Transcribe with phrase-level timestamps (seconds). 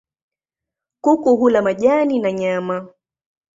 [1.01, 2.93] Kuku hula majani na nyama.